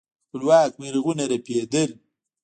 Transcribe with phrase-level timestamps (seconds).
[0.29, 1.89] خپلواک بيرغونه رپېدل.